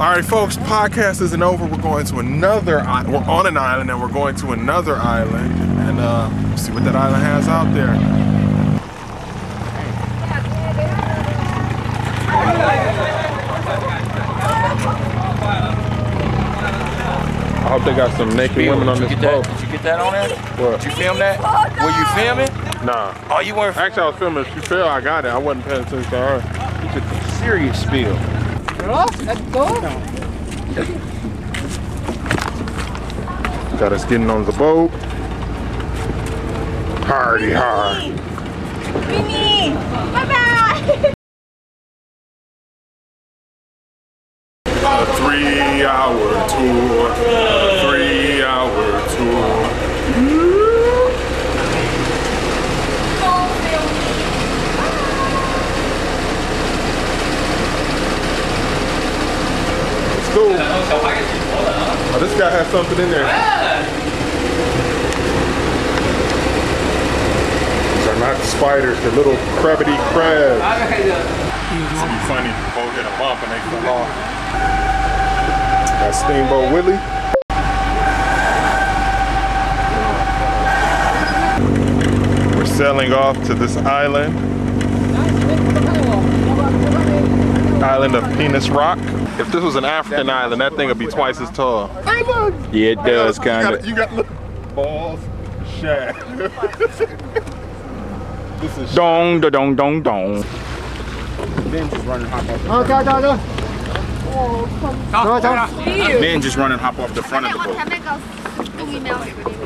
All 0.00 0.08
right, 0.08 0.24
folks, 0.24 0.56
podcast 0.56 1.20
isn't 1.20 1.42
over. 1.42 1.66
We're 1.66 1.76
going 1.76 2.06
to 2.06 2.20
another, 2.20 2.76
we're 2.76 3.22
on 3.28 3.46
an 3.46 3.58
island 3.58 3.90
and 3.90 4.00
we're 4.00 4.10
going 4.10 4.34
to 4.36 4.52
another 4.52 4.96
island 4.96 5.52
and 5.52 6.00
uh, 6.00 6.56
see 6.56 6.72
what 6.72 6.84
that 6.84 6.96
island 6.96 7.22
has 7.22 7.46
out 7.48 7.70
there. 7.74 7.90
I 17.60 17.68
hope 17.68 17.84
they 17.84 17.94
got 17.94 18.16
some 18.16 18.34
naked 18.34 18.56
women 18.56 18.88
on 18.88 18.98
this 18.98 19.14
boat. 19.20 19.44
Did 19.44 19.60
you 19.60 19.66
get 19.66 19.82
that 19.82 20.00
on 20.00 20.14
there? 20.14 20.30
What? 20.56 20.80
Did 20.80 20.92
you 20.92 20.96
film 20.96 21.18
that? 21.18 21.38
Were 21.78 21.90
you 21.90 22.06
filming? 22.24 22.86
Nah. 22.86 23.14
Oh, 23.28 23.40
you 23.40 23.54
weren't. 23.54 23.76
Actually, 23.76 24.04
I 24.04 24.06
was 24.06 24.16
filming. 24.16 24.46
If 24.46 24.54
she 24.54 24.60
fell, 24.60 24.88
I 24.88 25.02
got 25.02 25.26
it. 25.26 25.28
I 25.28 25.36
wasn't 25.36 25.66
paying 25.66 25.82
attention 25.82 26.10
to 26.10 26.16
her. 26.16 26.40
Took 26.94 27.04
a 27.04 27.30
serious 27.32 27.82
spill. 27.82 28.18
Got 33.80 33.92
us 33.92 34.04
getting 34.04 34.28
on 34.28 34.44
the 34.44 34.52
boat. 34.52 34.90
Hardy 37.06 37.52
hard. 37.52 38.02
Mimi, 39.08 39.74
bye 40.12 40.26
bye. 40.26 41.14
It's 60.30 60.38
cool. 60.38 60.54
Oh, 60.54 62.18
this 62.20 62.38
guy 62.38 62.50
has 62.50 62.66
something 62.68 63.00
in 63.00 63.10
there. 63.10 63.26
These 67.96 68.06
are 68.06 68.14
not 68.20 68.38
spiders, 68.46 68.96
they're 69.00 69.10
little 69.10 69.34
crabbity 69.58 69.98
crabs. 70.14 70.62
It's 70.62 72.02
be 72.06 72.18
funny 72.30 72.54
boat 72.78 72.94
hit 72.94 73.06
a 73.06 73.10
bump 73.18 73.42
and 73.42 73.50
they 73.50 73.58
fell 73.74 73.90
off. 73.90 74.06
That's 75.98 76.18
Steamboat 76.20 76.70
Willie. 76.70 77.00
We're 82.56 82.66
sailing 82.66 83.12
off 83.12 83.36
to 83.46 83.54
this 83.54 83.76
island. 83.78 84.59
Island 87.90 88.14
of 88.14 88.22
Penis 88.36 88.68
Rock. 88.68 89.00
If 89.40 89.50
this 89.50 89.64
was 89.64 89.74
an 89.74 89.84
African 89.84 90.30
island, 90.30 90.60
that 90.60 90.74
thing 90.76 90.86
would 90.86 90.98
be 90.98 91.08
twice 91.08 91.40
as 91.40 91.50
tall. 91.50 91.90
Yeah, 92.72 92.90
it 92.90 93.02
does 93.02 93.36
kind 93.40 93.74
of. 93.74 93.84
you 93.84 93.96
got 93.96 94.12
look, 94.12 94.28
balls, 94.76 95.18
shag. 95.80 96.14
this 98.60 98.78
is 98.78 98.94
Dong, 98.94 99.40
da 99.40 99.50
dong, 99.50 99.74
dong, 99.74 100.04
dong. 100.04 100.44
Men 101.72 101.90
just 101.90 102.04
run 106.56 106.70
and 106.70 106.80
hop 106.80 106.96
off 107.00 107.12
the 107.12 107.24
front 107.24 107.46
of 107.46 107.52
the 107.52 107.58
boat. 107.58 107.76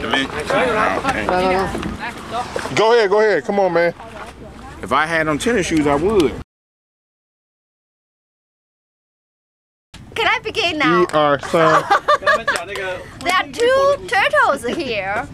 The 0.00 0.08
men. 0.08 0.26
Okay. 1.10 2.76
Go 2.76 2.94
ahead, 2.94 3.10
go 3.10 3.18
ahead. 3.18 3.42
Come 3.42 3.58
on, 3.58 3.72
man. 3.72 3.92
If 4.80 4.92
I 4.92 5.06
had 5.06 5.26
on 5.26 5.38
tennis 5.38 5.66
shoes, 5.66 5.88
I 5.88 5.96
would. 5.96 6.32
Can 10.22 10.30
I 10.30 10.38
begin 10.38 10.78
now? 10.78 11.00
We 11.00 11.06
are 11.18 11.40
son. 11.40 11.82
There 13.24 13.34
are 13.34 13.48
two 13.50 14.06
turtles 14.06 14.64
here. 14.64 15.26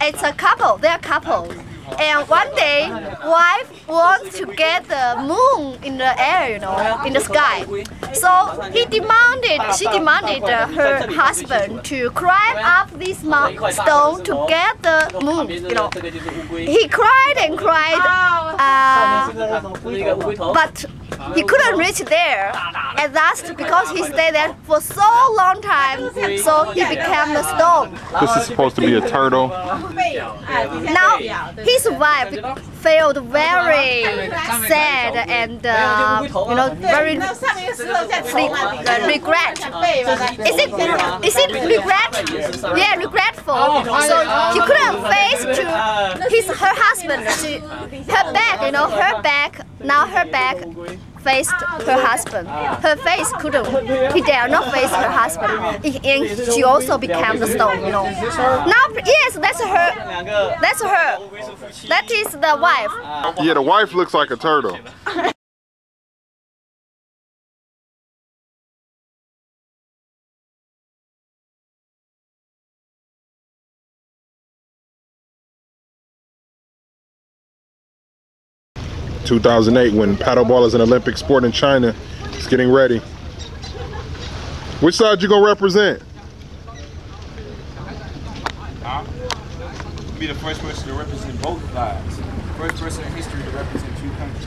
It's 0.00 0.22
a 0.22 0.32
couple. 0.32 0.78
They're 0.78 0.96
a 0.96 0.98
couple. 0.98 1.52
And 1.98 2.26
one 2.28 2.48
day, 2.54 2.88
wife 3.26 3.86
wants 3.86 4.38
to 4.38 4.46
get 4.46 4.88
the 4.88 5.20
moon 5.20 5.76
in 5.84 5.98
the 5.98 6.18
air, 6.18 6.52
you 6.54 6.60
know, 6.60 7.02
in 7.04 7.12
the 7.12 7.20
sky. 7.20 7.66
So 8.14 8.30
he 8.72 8.86
demanded, 8.86 9.60
she 9.76 9.84
demanded 9.88 10.44
uh, 10.44 10.66
her 10.68 11.06
husband 11.12 11.84
to 11.84 12.08
climb 12.12 12.56
up 12.56 12.90
this 12.98 13.22
mount 13.22 13.58
stone 13.74 14.24
to 14.24 14.46
get 14.48 14.82
the 14.82 15.20
moon, 15.22 15.50
you 15.50 15.74
know. 15.74 15.90
He 16.56 16.88
cried 16.88 17.34
and 17.38 17.58
cried, 17.58 18.00
uh, 18.58 19.68
but 20.54 20.86
he 21.34 21.42
couldn't 21.42 21.78
reach 21.78 22.00
there. 22.00 22.52
At 23.02 23.12
last, 23.12 23.56
because 23.56 23.90
he 23.90 24.02
stayed 24.04 24.34
there 24.34 24.54
for 24.64 24.80
so 24.80 25.34
long 25.36 25.60
time, 25.62 26.12
so 26.38 26.70
he 26.72 26.84
became 26.84 27.32
the 27.34 27.42
stone. 27.56 27.98
This 28.20 28.36
is 28.36 28.46
supposed 28.46 28.76
to 28.76 28.82
be 28.82 28.94
a 28.94 29.00
turtle. 29.08 29.48
Now 29.48 31.18
his 31.64 31.88
wife 31.90 32.32
felt 32.82 33.16
very 33.18 34.04
sad 34.68 35.14
and 35.28 35.64
uh, 35.64 36.22
you 36.22 36.54
know 36.54 36.74
very 36.80 37.16
uh, 37.16 37.32
regret. 39.06 39.58
Is 40.50 40.56
it 40.64 40.70
is 41.24 41.36
it 41.36 41.50
regret? 41.76 42.12
Yeah, 42.76 42.96
regretful. 42.96 43.54
So 44.10 44.16
he 44.52 44.60
couldn't 44.60 44.98
face 45.14 45.42
to 45.58 46.28
his 46.30 46.46
her 46.46 46.74
husband. 46.86 47.22
She 47.40 47.58
her 48.12 48.32
back, 48.32 48.62
you 48.66 48.72
know, 48.72 48.88
her 48.88 49.22
back. 49.22 49.66
Now 49.80 50.06
her 50.06 50.30
back 50.30 50.58
faced 51.22 51.50
her 51.50 52.00
husband. 52.06 52.48
Her 52.48 52.96
face 52.96 53.30
couldn't. 53.38 53.66
He 54.14 54.20
dare 54.22 54.48
not 54.48 54.72
face 54.72 54.90
her 54.90 55.10
husband. 55.10 55.84
And 56.04 56.52
she 56.52 56.62
also 56.64 56.98
became 56.98 57.38
the 57.38 57.46
stone, 57.46 57.80
you 57.84 57.92
know. 57.92 58.04
Now, 58.04 58.84
yes, 59.04 59.34
that's 59.34 59.60
her. 59.60 59.90
That's 60.60 60.82
her. 60.82 61.88
That 61.88 62.10
is 62.10 62.32
the 62.32 62.58
wife. 62.60 62.92
Yeah, 63.44 63.54
the 63.54 63.62
wife 63.62 63.94
looks 63.94 64.14
like 64.14 64.30
a 64.30 64.36
turtle. 64.36 64.78
Two 79.24 79.38
thousand 79.38 79.76
eight, 79.76 79.94
when 79.94 80.16
paddleball 80.16 80.66
is 80.66 80.74
an 80.74 80.80
Olympic 80.80 81.16
sport 81.16 81.44
in 81.44 81.52
China, 81.52 81.94
it's 82.32 82.46
getting 82.46 82.70
ready. 82.70 83.00
Which 84.80 84.96
side 84.96 85.22
you 85.22 85.28
gonna 85.28 85.46
represent? 85.46 86.02
Huh? 88.82 89.04
Be 90.18 90.26
the 90.26 90.34
first 90.34 90.60
person 90.60 90.88
to 90.88 90.94
represent 90.94 91.40
both 91.40 91.62
sides. 91.72 92.20
First 92.58 92.76
person 92.82 93.04
in 93.04 93.12
history 93.12 93.42
to 93.42 93.50
represent 93.50 93.96
two 93.98 94.10
countries. 94.10 94.46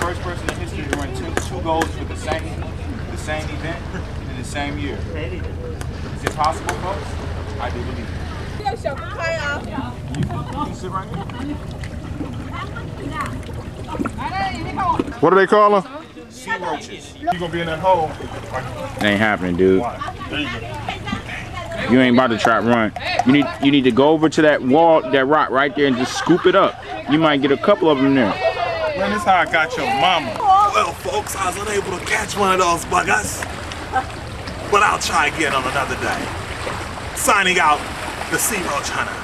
First 0.00 0.20
person 0.20 0.50
in 0.50 0.56
history 0.56 0.84
to 0.84 0.96
run 0.98 1.14
two, 1.14 1.32
two 1.48 1.62
goals 1.62 1.86
for 1.86 2.04
the 2.04 2.16
same 2.16 2.60
the 3.10 3.16
same 3.16 3.48
event 3.48 3.80
in 4.28 4.36
the 4.36 4.44
same 4.44 4.78
year. 4.78 4.98
Is 5.14 6.24
it 6.24 6.34
possible, 6.34 6.74
folks? 6.74 7.06
I 7.60 7.70
do 7.70 7.80
believe 7.84 8.00
it. 8.00 8.08
You, 8.58 8.70
you 10.68 10.74
sit 10.74 10.90
right 10.90 11.08
here. 11.08 11.56
What 15.20 15.30
do 15.30 15.36
they 15.36 15.46
call 15.46 15.80
them? 15.80 16.04
Sea 16.28 16.56
roaches. 16.58 17.14
You 17.16 17.26
gonna 17.26 17.48
be 17.48 17.60
in 17.60 17.66
that 17.66 17.78
hole? 17.78 18.10
It 18.98 19.04
ain't 19.04 19.18
happening, 19.18 19.56
dude. 19.56 19.82
You. 20.30 20.48
You 21.90 22.00
ain't 22.00 22.16
about 22.16 22.28
to 22.28 22.38
try 22.38 22.60
to 22.60 22.66
run. 22.66 22.92
You 23.26 23.32
need 23.32 23.46
you 23.62 23.70
need 23.70 23.84
to 23.84 23.92
go 23.92 24.10
over 24.10 24.28
to 24.28 24.42
that 24.42 24.62
wall, 24.62 25.02
that 25.10 25.24
rock 25.26 25.50
right 25.50 25.74
there, 25.74 25.86
and 25.86 25.96
just 25.96 26.16
scoop 26.16 26.46
it 26.46 26.54
up. 26.54 26.82
You 27.10 27.18
might 27.18 27.42
get 27.42 27.52
a 27.52 27.56
couple 27.56 27.90
of 27.90 27.98
them 27.98 28.14
there. 28.14 28.34
Man, 28.96 29.10
this 29.12 29.24
how 29.24 29.36
I 29.36 29.44
got 29.50 29.76
your 29.76 29.86
mama. 29.86 30.34
Well, 30.38 30.92
folks, 30.92 31.36
I 31.36 31.46
was 31.46 31.56
unable 31.56 31.98
to 31.98 32.04
catch 32.04 32.36
one 32.36 32.52
of 32.52 32.60
those 32.60 32.84
buggers. 32.86 33.42
But 34.70 34.82
I'll 34.82 34.98
try 34.98 35.28
again 35.28 35.54
on 35.54 35.64
another 35.64 35.96
day. 35.96 36.26
Signing 37.16 37.58
out, 37.58 37.78
the 38.30 38.38
Sea 38.38 38.62
Roach 38.62 38.88
Hunter. 38.90 39.23